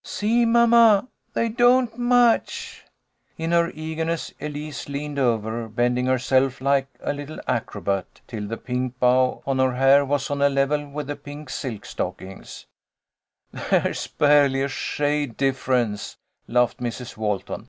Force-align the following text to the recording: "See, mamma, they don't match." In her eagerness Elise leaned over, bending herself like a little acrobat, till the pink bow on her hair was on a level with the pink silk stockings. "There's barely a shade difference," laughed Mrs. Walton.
"See, 0.04 0.44
mamma, 0.44 1.08
they 1.32 1.48
don't 1.48 1.98
match." 1.98 2.84
In 3.36 3.50
her 3.50 3.72
eagerness 3.74 4.32
Elise 4.40 4.88
leaned 4.88 5.18
over, 5.18 5.68
bending 5.68 6.06
herself 6.06 6.60
like 6.60 6.86
a 7.00 7.12
little 7.12 7.40
acrobat, 7.48 8.20
till 8.28 8.46
the 8.46 8.58
pink 8.58 8.96
bow 9.00 9.42
on 9.44 9.58
her 9.58 9.74
hair 9.74 10.04
was 10.04 10.30
on 10.30 10.40
a 10.40 10.48
level 10.48 10.88
with 10.88 11.08
the 11.08 11.16
pink 11.16 11.50
silk 11.50 11.84
stockings. 11.84 12.66
"There's 13.50 14.06
barely 14.06 14.62
a 14.62 14.68
shade 14.68 15.36
difference," 15.36 16.16
laughed 16.46 16.78
Mrs. 16.78 17.16
Walton. 17.16 17.66